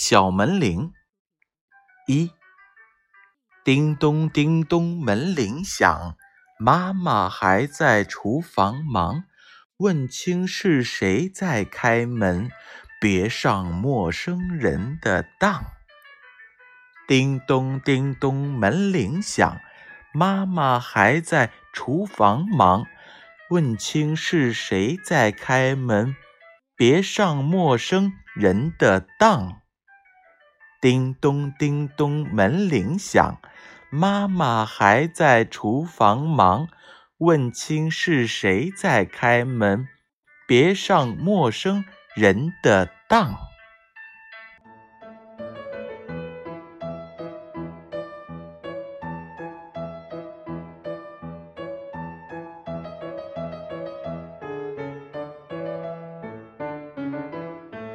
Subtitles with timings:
[0.00, 0.92] 小门铃，
[2.06, 2.30] 一，
[3.64, 6.16] 叮咚叮咚门铃响，
[6.56, 9.24] 妈妈还在厨房忙，
[9.78, 12.48] 问清是谁在开门，
[13.00, 15.64] 别上陌生人的当。
[17.08, 19.60] 叮咚叮咚门铃响，
[20.14, 22.86] 妈妈还在厨房忙，
[23.50, 26.14] 问清是谁在开门，
[26.76, 29.60] 别上陌生人的当。
[30.80, 33.40] 叮咚叮咚，门铃响，
[33.90, 36.68] 妈妈还在厨房忙，
[37.18, 39.88] 问清是谁在开门，
[40.46, 43.47] 别上陌生人的当。